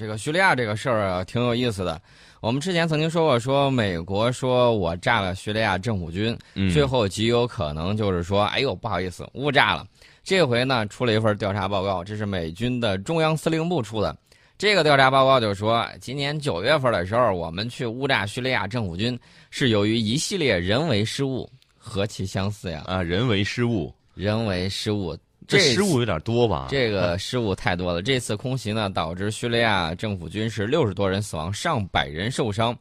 [0.00, 2.00] 这个叙利亚这个事儿啊，挺有意思的。
[2.40, 6.34] 我们之前曾经说过，说美国说我炸了叙利亚政府军，
[6.72, 9.86] 最后极有可能就是说，哎呦，不好意思，误炸了。
[10.24, 14.16] 这回呢，出了一份调查报告，这是美军的中央司令部出的。
[14.56, 19.20] 这个调查报告就说，今年九月份的时候，我们去误炸叙利亚政府军，
[19.50, 21.46] 是由于一系列人为失误。
[21.76, 22.82] 何其相似呀！
[22.86, 25.14] 啊，人为失误，人为失误。
[25.58, 26.68] 这失误有点多吧？
[26.70, 28.00] 这个失误太多了。
[28.00, 32.76] 这次空袭呢，导致叙利亚政府军是六十多人死亡，上百人受伤。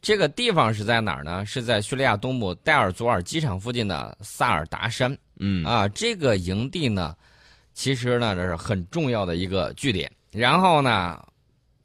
[0.00, 1.44] 这个地方是在哪儿呢？
[1.44, 5.16] 是在叙利亚东部戴尔祖尔机场附近的萨尔达山。
[5.40, 7.16] 嗯啊，这个营地呢，
[7.74, 10.10] 其实呢这是很重要的一个据点。
[10.30, 11.22] 然后呢？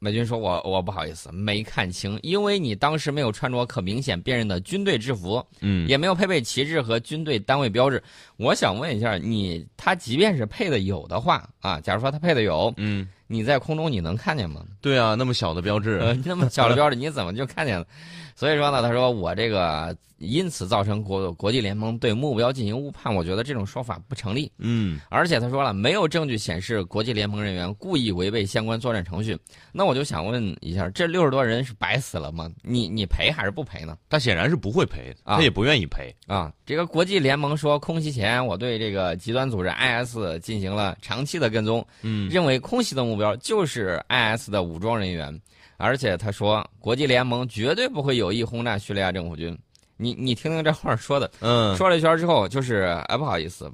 [0.04, 8.02] 美军说：“我我不好意思，没看清，因为你当时没有穿着可明显辨认的军队制服，嗯，也没有配备旗帜和军队单位标志。
[8.36, 14.62] 我想问一下，你他即便是配的有的话啊，假如说他配的有，嗯，你在空中你能看见吗？
[14.82, 17.86] 对啊，那么小的标志，那么小的标志，你怎么就看见了？
[18.34, 24.50] 所以说呢，他说我这个。”因此造成国国际联盟对目标进行误判，我觉得这种说法不成立。
[24.56, 29.36] 嗯，而且他说了，没有证据显示国际联盟人员故意违背相关作战程序。
[29.70, 32.48] 那我就想问一下，这六十多人是白死了吗？
[32.62, 33.98] 你你赔还是不赔呢？
[34.08, 36.50] 他显然是不会赔，他也不愿意赔啊。
[36.64, 45.38] 这个国际联盟说，空袭前我对这个极端组织 IS 进行了长期的跟踪，嗯，认为空袭的目标就是 IS 的武装人员。
[45.76, 49.56] 而且他说，国际联盟绝对不会有意轰炸叙利亚政府军。
[49.96, 53.70] 你你听听这话说的，嗯，说了一圈之后，就是哎不好意思，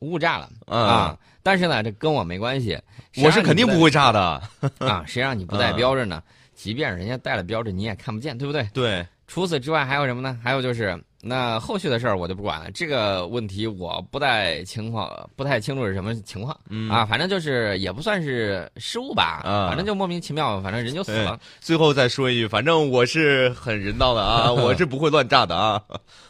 [0.00, 1.16] 误炸了啊！
[1.42, 2.78] 但是呢，这跟我没关系，
[3.22, 4.42] 我是肯定不会炸的
[4.78, 5.04] 啊！
[5.06, 6.22] 谁让你不带标志呢？
[6.54, 8.68] 即便人家带了标志，你也看不见，对不对？
[8.74, 9.06] 对。
[9.26, 10.38] 除此之外还有什么呢？
[10.42, 11.00] 还有就是。
[11.22, 16.58] 那后续的事儿我就不管了，这个问题我不太情况不太清楚是什么情况
[16.90, 21.38] 啊，反正就是也不算是失误吧，反正就莫名其妙，反正人就死了。
[21.60, 25.82] 最后再说一句，反正我是很人道的啊， 我是不会乱炸的啊。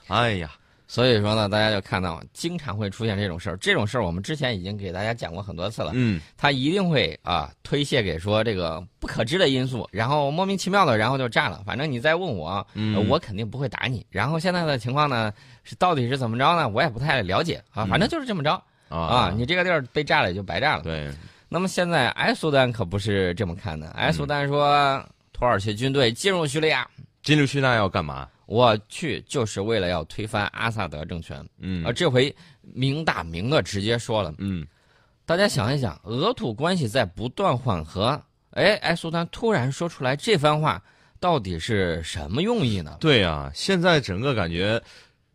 [0.09, 0.51] 哎呀。
[0.91, 3.57] 所以说呢，大家就看到经常会出现这种事儿。
[3.59, 5.93] 这种事儿我们之前已经给大家讲过很多次了。
[5.95, 11.63] 嗯，他一定会啊推卸给说这个不可知的因素，然后莫名其妙的，然后就炸了。
[11.65, 12.67] 反正你再问我，
[13.09, 14.05] 我肯定不会打你。
[14.11, 16.69] 然后现在的情况呢，是到底是怎么着呢？
[16.69, 17.87] 我也不太了解啊。
[17.87, 19.33] 反正就是这么着啊。
[19.37, 20.83] 你这个地儿被炸了也就白炸了。
[20.83, 21.09] 对。
[21.49, 23.89] 那么现在埃苏丹可不是这么看的。
[23.91, 25.01] 埃苏丹说，
[25.33, 26.85] 土耳其军队进入叙利亚，
[27.23, 28.27] 进入叙利亚要干嘛？
[28.51, 34.67] 我去就是为了要推翻阿萨德政权，嗯，而这回明打明的直接说了，嗯，
[35.25, 40.83] 大家想一想，俄土关系在不断缓和，哎，埃苏丹突然说出来这番话，
[41.21, 42.97] 到底是什么用意呢？
[42.99, 44.83] 对呀，现在整个感觉，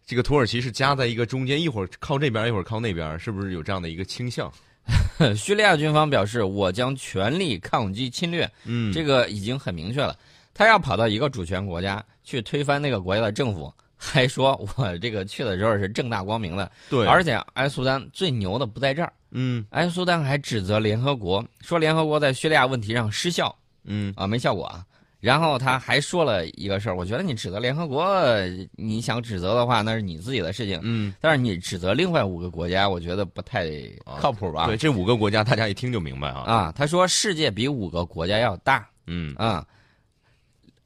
[0.05, 4.51] 这个土耳其是夹在一个中间，一会儿靠这边，一会儿靠那边，是不是有这样的一个倾向？
[5.37, 10.13] 叙利亚军方表示，我将全力抗击侵略，嗯，这个已经很明确了。
[10.55, 16.71] 他要跑到一个主权国家去推翻那个国家的政府，还说 我这个去的时候是正大光明的。
[16.89, 19.11] 对，而且埃苏丹最牛的不在这儿。
[19.31, 23.53] 嗯，埃苏丹还指责联合国，说联合国在叙利亚问题上失效。
[23.83, 24.85] 嗯，啊，没效果啊。
[25.19, 28.07] 然后他还说了一个事儿，我觉得你指责联合国，
[28.75, 30.79] 你想指责的话，那是你自己的事情。
[30.83, 33.69] 嗯，但是你指责另外五个国家，我觉得不太
[34.19, 34.67] 靠谱吧？
[34.67, 36.41] 对，这五个国家大家一听就明白啊。
[36.41, 38.87] 啊，他说世界比五个国家要大。
[39.07, 39.65] 嗯啊。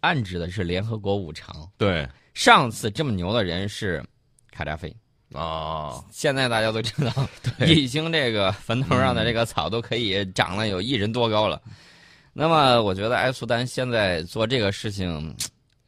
[0.01, 1.69] 暗指的是联合国五常。
[1.77, 4.03] 对，上次这么牛的人是
[4.51, 4.95] 卡扎菲
[5.33, 6.03] 啊。
[6.11, 7.29] 现在大家都知道，
[7.65, 11.61] 已经这个坟头上的这个草都可以长了有一人多高了。
[12.31, 15.35] 那么，我觉得埃苏丹现在做这个事情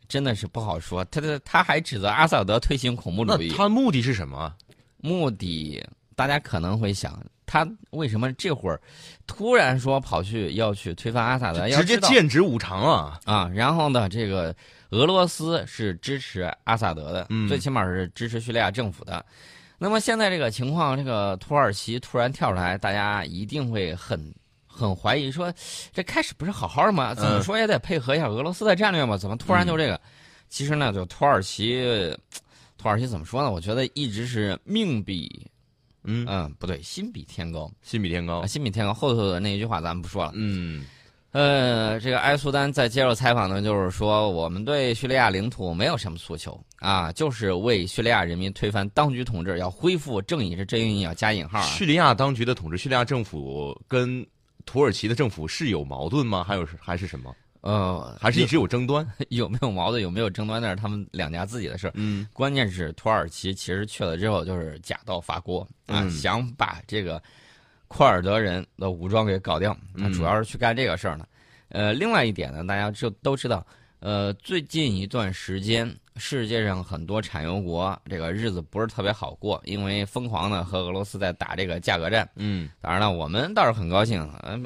[0.08, 1.06] 真的是不好说。
[1.06, 3.54] 他他他还指责阿萨德推行恐怖主义。
[3.56, 4.54] 他目的是什么？
[4.98, 5.82] 目的
[6.28, 7.22] 大家可能会想。
[7.46, 8.80] 他为什么这会儿
[9.28, 11.68] 突然说跑去要去推翻阿萨德？
[11.70, 13.20] 直接剑指五常啊！
[13.26, 14.56] 啊，然后呢，这个
[14.92, 19.26] 俄罗斯是支持阿萨德的，最起码是支持叙利亚政府的。
[19.78, 24.34] 那么现在这个情况，这个土耳其突然跳出来，大家一定会很
[24.66, 25.54] 很怀疑，说
[25.92, 27.14] 这开始不是好好的吗？
[27.14, 29.18] 怎么说也得配合一下俄罗斯的战略嘛？
[29.18, 30.00] 怎么突然就这个？
[30.48, 32.16] 其实呢，就土耳其，
[32.78, 33.51] 土耳其怎么说呢？
[33.51, 35.45] 我觉得一直是命比。
[36.03, 38.94] 嗯嗯，不对，心比天高，心比天高，心比天高。
[38.94, 40.31] 后头的那一句话咱们不说了。
[40.36, 40.86] 嗯，
[41.31, 50.56] 呃，这个埃苏丹在接受采访呢，就是说我们对叙利亚领土没有什么诉求啊，就是为叙利亚人民推翻当局统治，要恢复正义。
[50.56, 51.62] 这正义要加引号。
[51.62, 54.25] 叙利亚当局的统治，叙利亚政府跟
[54.65, 56.44] 土耳其的政府是有矛盾吗？
[56.44, 57.33] 还有是还是什么？
[57.62, 61.92] 呃，还是一直有争端， 有没有矛盾，有没有争端，那是他们两家自己的事儿。
[61.96, 67.22] 嗯，关键是土耳其其实去了之后就是假道伐锅啊，想把这个
[67.88, 71.25] 库尔德人的武装给搞掉，他主要是去干这个事儿呢。
[71.69, 73.66] 呃，另外一点呢，大家就都知道，
[74.00, 82.28] 呃，最近一段时间，世界上很多产油国这个日子不是特别好过，因为疯狂的和俄罗斯在打这个价格战。
[82.36, 84.60] 嗯，当然了，我们倒是很高兴，呃，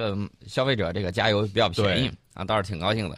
[0.47, 3.17] 消费者这个加油比较便宜啊，倒是挺高兴的。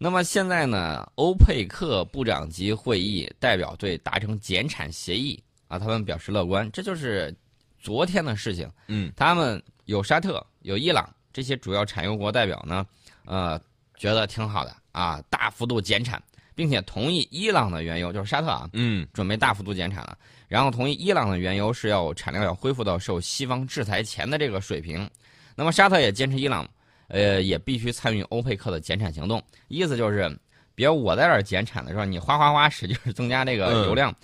[0.00, 7.34] 那么现在呢，欧佩克部长级会议代表队达成减产协议啊，他们表示乐观，这就是
[7.80, 8.70] 昨天的事情。
[8.86, 12.86] 嗯，他们有沙特、有伊朗这些主要产油国代表呢，
[13.24, 13.60] 呃，
[13.96, 16.22] 觉得挺好的啊，大幅度减产，
[16.54, 20.16] 并且同意伊朗的原油就是沙特啊，嗯，准备大幅度减产了，
[20.46, 25.10] 然后同意伊朗的原油是要产量要恢复到受西方制裁前的这个水平。
[25.56, 26.64] 那么沙特也坚持伊朗。
[27.08, 30.30] 呃，也必须参与欧佩克的减产行动，意思就是，
[30.74, 34.14] 别我在这儿减产的时候，你哗哗哗使劲增加这个油量，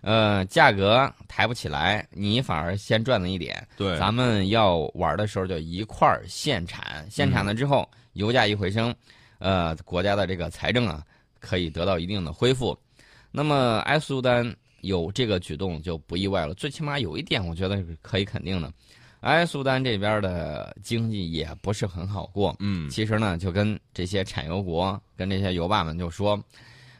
[0.00, 3.66] 呃，价格抬不起来，你反而先赚了一点。
[3.76, 8.94] 对，咱们要玩的时候就一块儿限产，限产了之后，油价一回升，
[9.38, 11.04] 呃，国家的这个财政啊
[11.38, 12.76] 可以得到一定的恢复。
[13.30, 18.72] 那么埃苏丹有这个举动就不意外了，最起码有一点我觉得是可以肯定的。
[19.20, 26.42] 埃苏丹这边的经济也不是很好过，嗯，其实呢，就跟这些产油国、跟这些油霸们就说，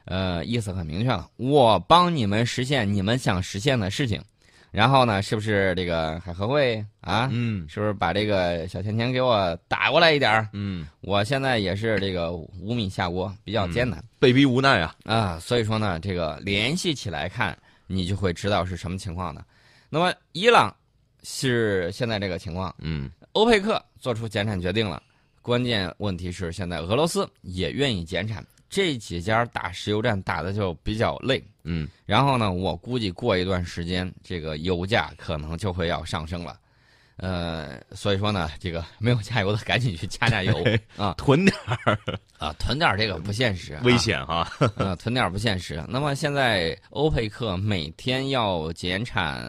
[0.05, 4.23] 呃，意思很明确了，我帮你们实现你们想实现的事情，
[4.71, 7.27] 然后呢，是不是这个海合会啊？
[7.33, 10.47] 嗯，是不是把这个小钱钱给我打过来一点儿？
[10.53, 17.57] 嗯，我现在也是这个无米下锅，比较艰难，被逼无奈啊啊，所以说呢，这个联系起来看，
[17.87, 19.43] 你就会知道是什么情况的。
[19.89, 20.75] 那么伊朗。
[21.23, 25.03] 是现在这个情况，嗯，欧佩克做出减产决定了，
[25.43, 36.59] 关键问题是现在俄罗斯也愿意减产，这几家打石油战打的就比较累，嗯，然后呢，我估计过一段时间这个油价可能就会要上升了，
[37.17, 40.65] 呃，所以说呢，这个没有加油的赶紧去加加油。
[40.97, 41.99] 啊，囤点儿。
[42.39, 45.85] 啊，囤点儿这个不现实，危险哈，呃，囤点儿不现实。
[45.87, 49.45] 那么现在欧佩克每天要减产。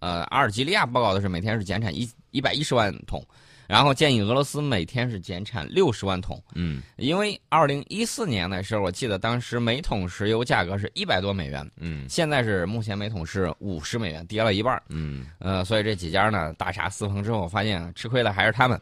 [0.00, 3.24] 呃，阿尔及利亚报告的是每天是减产一一百一十万桶，
[3.66, 6.42] 然后建议俄罗斯每天是减产六十万桶。
[6.54, 11.68] 嗯，因为二零一四年的时候，我记得当时每桶石油价格是一百多美元。
[11.76, 14.80] 嗯，现在是目前每桶是五十美元，跌了一半。
[14.88, 18.80] 嗯，呃，所以这几家呢大杀四方之后，发现吃亏的还是他们。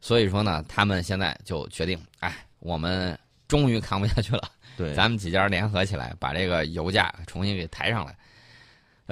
[0.00, 3.16] 所以说呢，他们现在就决定，哎，我们
[3.46, 4.50] 终于扛不下去了。
[4.76, 8.16] 对，咱们几家联合起来，把这个油价重新给抬上来。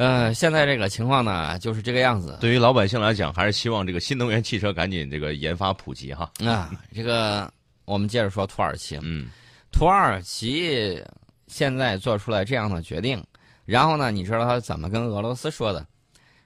[0.00, 2.38] 呃，现在这个情况呢，就是这个样子。
[2.40, 6.32] 对于老百姓来讲，还是希望这个新能源汽车赶紧这个研发普及哈。
[6.42, 7.52] 啊，这个
[7.84, 8.98] 我们接着说土耳其。
[9.02, 9.28] 嗯，
[9.70, 11.04] 土耳其
[11.48, 13.22] 现在做出来这样的决定，
[13.66, 15.86] 然后呢，你知道他怎么跟俄罗斯说的？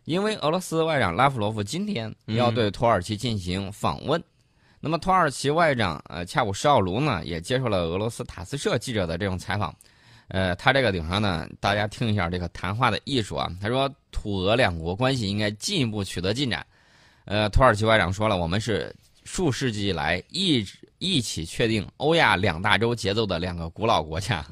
[0.02, 4.20] 因为俄罗斯外长拉夫罗夫今天要对土耳其进行访问，
[4.80, 9.72] 那么土耳其外长呃恰武什奥卢呢，也接受了俄罗斯塔斯社记者的这种采访。
[10.28, 13.50] 呃，他这个顶上呢，大家听一下这个谈话的艺术啊。
[13.60, 16.64] 他说，土俄两国关系应该进一步取得进展。
[17.26, 18.94] 呃，土耳其外长说了，我们是
[19.24, 24.44] 数世纪以来一直一起确定欧亚两大洲节奏的两个古老国家。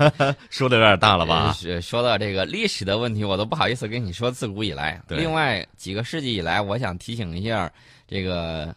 [0.48, 1.52] 说的有点大了吧？
[1.52, 5.00] 是说到这个历史的问题，我都不好意思跟你说自古以来。
[5.08, 7.70] 另外几个世纪以来，我想提醒一下
[8.06, 8.74] 这个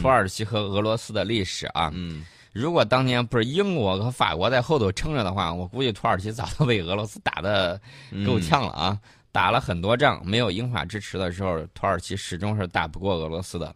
[0.00, 1.90] 土耳其和俄罗斯的历史啊。
[1.94, 2.24] 嗯。
[2.58, 7.80] 如果当年不是英国和法国在后头撑着的话，我估计土耳其早都被俄罗斯打的
[8.26, 8.98] 够呛了啊！
[9.30, 13.72] 打了很多仗，没有英法支持的时候，土耳其始终是打不过俄罗斯的。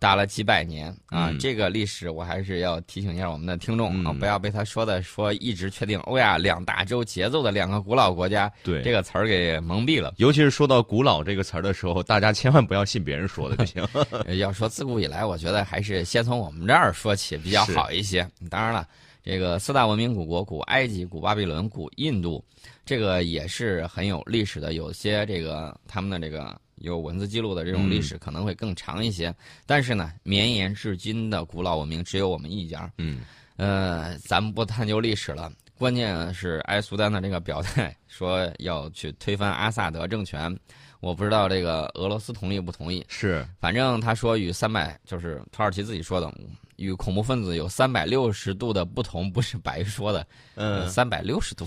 [0.00, 10.14] 打了几百年啊，这个历史我还是要提醒一下我们的听众啊，不要被他说的说一直确定欧亚两大洲节奏的两个古老国家，对这个词儿给蒙蔽了。
[10.16, 13.86] 尤其是说到“古老”这个词儿的时候，大家千万不要信别人说的就行。
[14.38, 18.26] 要说自古以来，我觉得还是先从我们这儿说起比较好一些。
[18.48, 18.88] 当然了，
[19.22, 22.42] 这个四大文明古国——古埃及、古巴比伦、古印度，
[22.86, 26.58] 这个也是很有历史的，有些这个他们的这个。
[26.80, 29.34] 有文字记录的这种历史可能会更长一些，
[29.64, 32.90] 但是呢，绵延至今的古老文明只有我们一家。
[32.98, 33.20] 嗯，
[33.56, 40.54] 呃，咱们不探究历史了，关键是埃苏丹的这个表态，说要去推翻阿萨德政权，
[41.00, 43.04] 我不知道这个俄罗斯同意不同意。
[43.08, 46.32] 是，反正他说与三百，就是土耳其自己说的，
[46.76, 50.26] 与恐怖分子有三百六十度的不同，不是白说的。
[50.54, 51.66] 嗯，三百六十度。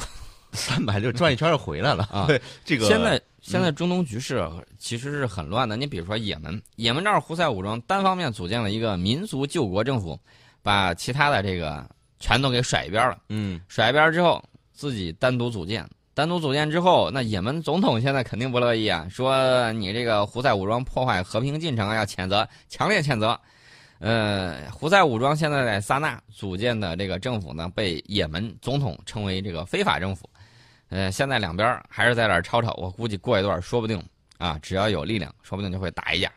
[0.56, 2.26] 三百六转一圈又回来了啊！
[2.30, 4.42] 对，这个现在现在中东局势
[4.80, 5.76] 其实是很乱的。
[5.76, 10.18] 你比如说也门，也门这儿胡塞武装单方面组建了一个民族救国政府，
[10.62, 11.86] 把其他的这个
[12.20, 13.18] 全都给甩一边了。
[13.28, 23.38] 嗯，甩一边之后，自己单独组建，单独组建之后，那也门总统现在肯定不乐意啊，说你这个胡塞武装破坏和平进程要谴责，强烈谴责。
[24.00, 30.30] 呃，胡塞武装现在在萨那组建的这个政府呢，被也门总统称为这个非法政府。
[30.90, 34.02] 呃，现在两边还是在这吵吵，我估计过一段说不定
[34.38, 36.32] 啊，只要有力量，说不定就会打一架，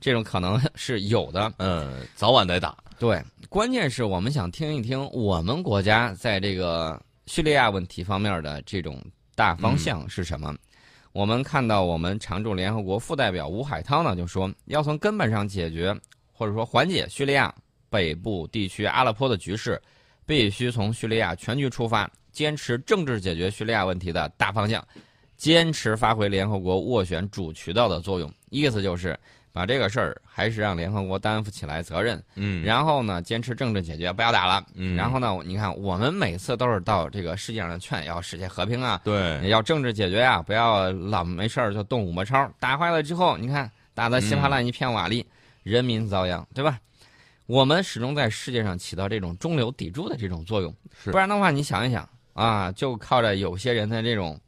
[0.00, 1.52] 这种可能 是有的。
[1.58, 2.76] 嗯，早晚得打。
[2.98, 9.02] 对，关键是我们想听一听我们国家在这个叙利亚问题方面的这种
[9.34, 10.54] 大方向是什么。
[11.12, 15.96] 我们看到，我们常驻联合国副代表吴海涛呢就说，要从根本上解决。
[16.32, 17.54] 或者说缓解叙利亚
[17.90, 19.78] 北部地区阿勒颇的局势，
[20.24, 24.86] 必须从叙利亚全局出发，坚持政治解决叙利亚问题的大方向，
[25.36, 28.32] 坚持发挥联合国斡旋主渠道的作用。
[28.50, 29.18] 意思就是
[29.52, 32.22] 把这个事儿还是让联合国担负起来责任。
[32.34, 34.64] 嗯，然后呢，坚持政治解决，不要打了。
[34.74, 45.24] 嗯，然后呢，你看我们每次都是到这个世界上劝要世界和平啊，对，要政治解决啊，不要老没事儿就动五毛钞，打坏了之后，你看打得稀巴烂一片瓦砾。
[45.62, 46.80] 人民遭殃，对吧？
[47.44, 52.08] 我们始终在世界上起到这种中流砥柱的这种作用，不然的话，你想一想
[52.40, 54.38] 啊，就靠着有些人的这种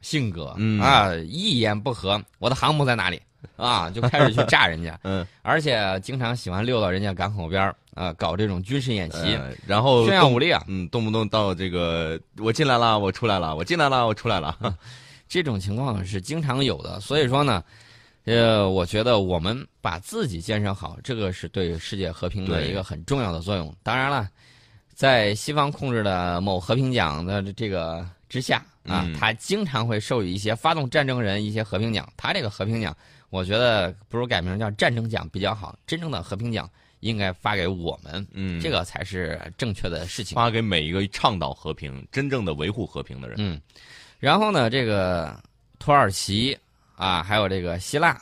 [0.00, 3.20] 性格啊，一言不合，我的航母在哪里
[3.56, 14.56] 啊，就开始去炸人家， 嗯，而且经常喜欢溜到人家港口边啊，搞这种军事演习，然后炫耀武力啊，嗯，动不动到这个我进来了，我出来了，我进来了，我出来了，
[15.28, 17.62] 这种情况是经常有的，所以说呢。
[18.26, 23.74] 呃，我觉得我们把自己建设好，这个是对世界和平的一个很重要的作用。
[23.82, 24.28] 当然了，
[25.00, 32.06] 在西方控制的某和平奖的这个之下啊，他经常会授予一些发动战争人一些和平奖。
[32.18, 32.94] 他这个和平奖，
[33.30, 35.74] 我觉得不如改名叫战争奖比较好。
[35.86, 40.36] 真正的和平奖应该发给我们，嗯，这个才是正确的事情。
[40.36, 43.38] 发给每一个倡导和平、真正的维护和平的人。
[43.38, 43.58] 嗯，
[44.18, 45.34] 然后呢，这个
[45.78, 46.54] 土耳其。
[46.94, 48.20] 啊，还有这个希腊，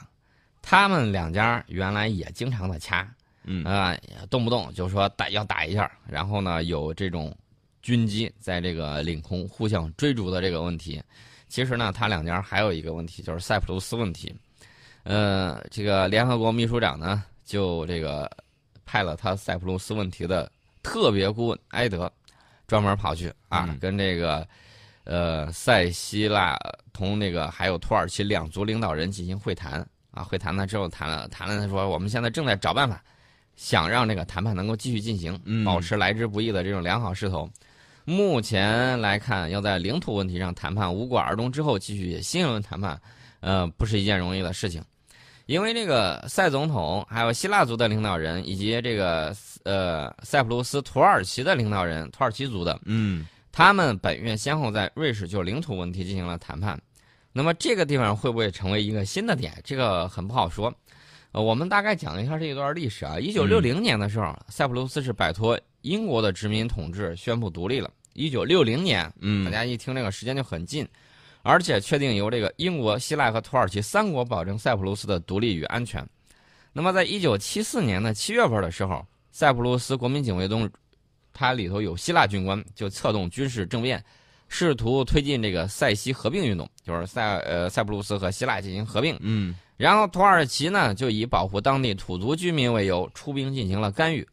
[0.62, 3.04] 他们两家原来也经常的掐，
[3.49, 3.97] 嗯啊，
[4.28, 7.35] 动不动就说打要打一下，然后呢有这种
[7.81, 11.02] 军机在这个领空互相追逐的这个问题。
[11.49, 14.35] 其实呢，他两家还有一个问题，就是塞浦路斯问题。
[15.05, 18.31] 呃，这个联合国秘书长呢，就这个
[18.85, 20.50] 派了他塞浦路斯问题的
[20.83, 22.12] 特别顾问埃德，
[22.67, 24.47] 专门跑去啊，跟这个。
[25.11, 26.55] 呃，塞希腊
[26.93, 33.02] 同那个还有土耳其两族领导人进行会谈啊，会谈呢之后谈了谈了，他说我们现在正在找办法，
[33.59, 37.47] 想让这个谈判能够继续进行，保持来之不易的这种良好势头。
[38.05, 42.99] 目前来看，要在领土问题上谈判无果而终之后继续新一轮谈判，
[43.41, 44.83] 呃，不是一件容易的事情，
[45.47, 53.27] 因为这个塞总统还有希腊族的领导人以及这个呃塞浦路斯土耳其的领导人，土耳其族的，嗯。
[53.50, 56.81] 他们本月先后在瑞士就领土问题进行了谈判，
[57.33, 59.53] 那么这个地方会不会成为一个新的点？
[59.65, 60.73] 这个很不好说。
[61.32, 63.18] 呃，我们大概讲一下这一段历史啊。
[63.18, 67.90] 一九六零年的时候，塞浦路斯是摆脱英国的殖民统治，宣布独立了。
[68.14, 70.87] 一九六零年，嗯，大家一听这个时间就很近，
[71.42, 76.04] 而且确定由这个英国、希腊和土耳其三国保证塞浦路斯的独立与安全。
[76.73, 80.68] 那么，在一九七四年的七月份的时候，塞浦路斯国民警卫队。
[81.30, 84.04] 它里头有希腊军官，就策动军事政变，
[84.49, 89.16] 试图推进这个塞西合并运动，就是塞呃塞浦路斯和希腊进行合并。
[89.20, 94.26] 嗯，然后土耳其呢就以保护当地土族居民为由，出兵进行了干预，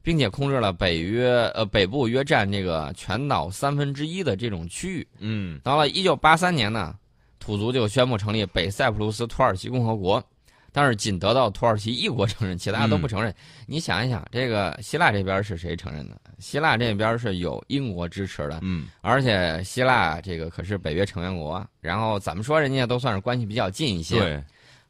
[0.00, 5.06] 并且控制了北约呃北部约占这个全岛三分之一的这种区域。
[5.18, 6.94] 嗯，到了一九八三年呢，
[7.38, 10.24] 土族就宣布成立北塞浦路斯土耳其共和国。
[10.74, 13.34] 但是仅得到土耳其一国承认，其他都不承认。
[13.66, 16.18] 你想一想，这个希腊这边是谁承认的？
[16.38, 21.62] 希腊这边是有英国支持的，嗯，而且希腊这个可是北约成员国。
[21.82, 24.18] 然后怎么说，人家都算是关系比较近一些。
[24.18, 24.42] 对。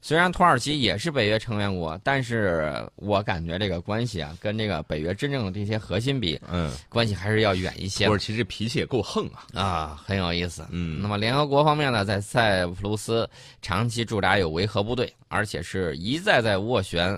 [0.04, 8.06] 虽然土耳其也是北约成员国，但是我感觉这个关系啊，跟这个北约真正的这些核心比，嗯，关系还是要远一些。
[8.06, 9.62] 土耳其这脾气也够横啊！
[9.62, 10.66] 啊，很有意思。
[10.70, 13.30] 嗯，那么联合国方面呢，在塞浦路斯
[13.62, 17.16] 长期驻扎有维和部队，而且是一再在斡旋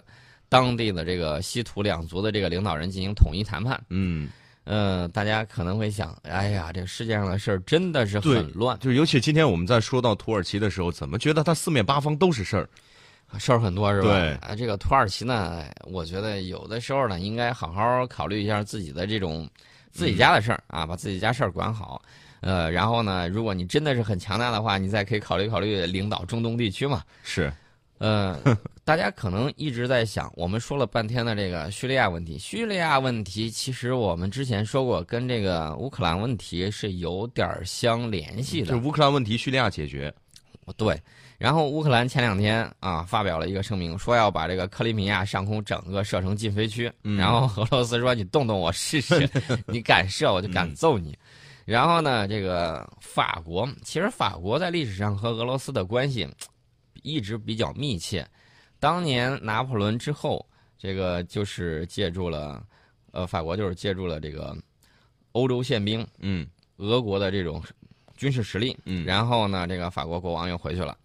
[0.50, 3.82] 当地的这个西土两族的这个领导人进行统一谈判。
[3.88, 4.28] 嗯。
[4.64, 8.78] 嗯，大家可能会想，哎呀，这个世界上的事儿真的是很乱。
[8.78, 12.68] 就是尤其今天我们在说到土耳其的时候，怎么觉得它四面八方都是事儿，
[13.38, 14.08] 事儿很多是吧？
[14.08, 14.32] 对。
[14.36, 19.48] 啊，这个土耳其呢，我觉得有的时候呢，应该好好考虑一下自己的这种
[19.92, 22.00] 自己家的事儿啊，把自己家事儿管好。
[22.40, 27.02] 呃，然后呢，如果你真的是很强大的话，你再可以考虑考虑领导中东地区嘛。
[27.22, 27.52] 是。
[27.98, 28.38] 呃，
[28.84, 38.72] 大家可能一直在想，我们说了半天的这个叙利亚问题，叙利亚问题其实我们之前说过，跟这个乌克兰问题是有点相联系的。
[38.72, 40.12] 就乌克兰问题，叙利亚解决。
[40.76, 41.00] 对，
[41.38, 46.92] 然后乌克兰前两天啊发表了一个声明，说要把这个克里米亚上空整个设成禁飞区。
[47.16, 49.28] 然后俄罗斯说：“你动动我试试，
[49.66, 51.16] 你敢射我就敢揍你。”
[51.64, 56.28] 然后呢，这个法国其实法国在历史上和俄罗斯的关系
[57.02, 58.26] 一直比较密切。
[58.78, 60.44] 当年拿破仑之后，
[60.78, 62.62] 这个就是借助了，
[63.12, 64.56] 呃，法国就是借助了这个
[65.32, 67.62] 欧洲宪兵，嗯，俄国的这种
[68.16, 70.96] 军事实力，嗯，然后呢，这个法国国王又回去了。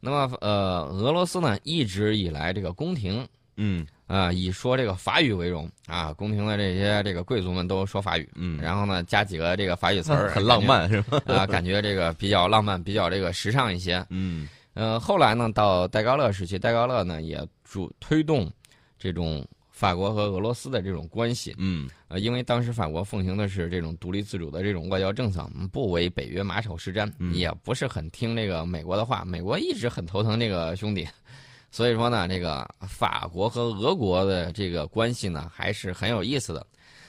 [0.00, 11.20] 那么，呃，俄罗斯呢，一直以来这个宫廷，嗯，啊，以说这个法语为荣啊，宫廷的这些这个贵族们都说法语，嗯，然后呢，加几个这个法语词儿， 很浪漫是吧？
[11.26, 14.04] 啊，感觉这个比较浪漫，比较这个时尚一些。
[14.10, 18.52] 嗯，呃，后来呢，到戴高乐时期，戴高乐呢也主推动
[18.98, 31.08] 这种法国和俄罗斯的这种关系，嗯，呃，因为当时法国奉行的是这种独立自主的这种外交政策，不为北约马首是瞻，也不是很听这个美国的话，美国一直很头疼这个兄弟，
[31.72, 36.66] 所以说呢，这个法国和俄国的这个关系呢还是很有意思的。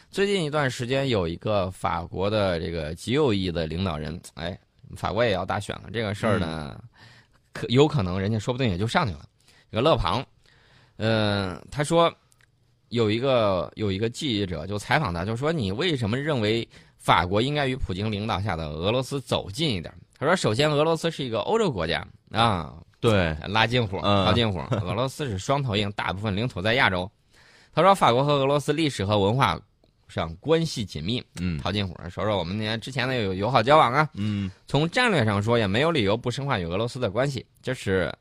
[0.10, 4.58] 最近一段时间，有一个法国的这个极右翼的领导人，哎，
[4.96, 6.82] 法国也要大选了，这个事儿呢，
[7.58, 9.26] 可有可能人家说不定也就上去了。
[9.72, 10.24] 这个勒庞，
[10.98, 12.14] 嗯，他说。
[12.90, 16.66] 有一个有一个记者就采访他，就说你为什么认为
[16.98, 19.94] 法国应该与普京领导下的俄罗斯走近一点？
[20.18, 24.60] 他说，首先俄罗斯是一个欧洲国家啊，对，拉近乎，套近乎。
[24.88, 27.12] 俄罗斯是双头鹰，大部分领土在亚洲。
[27.74, 29.60] 他说，法国和俄罗斯历史和文化
[30.08, 31.96] 上关系紧密，嗯，陶金虎。
[32.10, 37.46] 说说我们那之前呢有友好交往啊，嗯，从战略上说也没有理由不深化与俄罗斯的关系。
[37.62, 38.14] 这是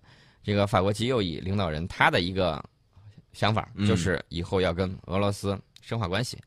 [0.43, 2.63] 这个法国极右翼领导人他的一个。
[3.33, 6.39] 想法就是以后要跟俄罗斯深化关系。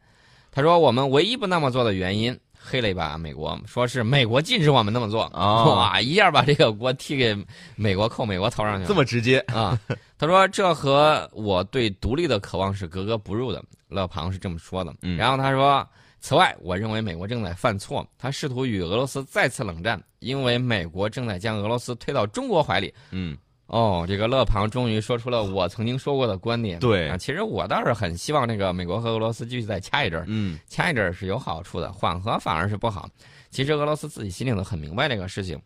[0.51, 7.36] 他说：“我们唯一不那么做的原因，黑了一把美国，说是美国禁止我们那么做。”哇，一下把这个锅踢给
[7.75, 9.80] 美国，扣美国头上去了，这么直接啊！
[10.18, 14.94] 他说：“这和我对独立的渴望是格格不入的。”勒庞是这么说的。
[15.01, 15.88] 嗯然后他说
[16.20, 23.38] ：“此外，我认为美国正在犯错，他试图与俄罗斯再次冷战，因为美国正在将俄罗斯推到中国怀里。”嗯。
[23.69, 26.79] 哦，这个勒庞终于说出了我曾经说过的观点。
[26.79, 30.25] 对啊，其实我倒是很希望这个美国和俄罗斯继续再掐一阵儿。
[30.27, 33.08] 嗯，掐一阵儿是有好处的，缓和反而是不好。
[33.51, 35.60] 其实俄罗斯自己心里头很明白这个事情。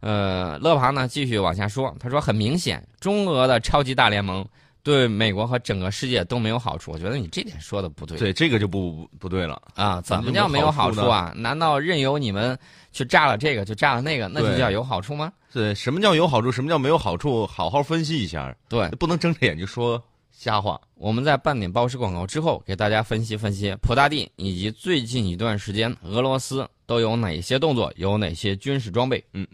[0.00, 4.44] 呃，勒庞呢继续往下说，他说很明显，中俄的超级大联盟
[4.82, 6.90] 对美国和整个世界都没有好处。
[6.90, 8.18] 我觉得你这点说的不对。
[8.18, 10.00] 对，这个就不不对了啊！
[10.02, 11.32] 怎么叫没有好处啊？
[11.34, 12.58] 难道任由你们
[12.94, 15.30] 去炸了这个就炸了那个，那就叫有好处吗？
[15.52, 16.50] 对，什么叫有好处？
[16.50, 17.46] 什么叫没有好处？
[17.46, 18.56] 好好分析一下。
[18.68, 20.80] 对，不能睁着眼睛说瞎话。
[20.94, 29.22] 我们在半点报时广告之后，给大家分析分析普大帝以及最近一段时间俄罗斯都有哪些动作，有哪些军事装备。
[29.32, 29.46] 嗯。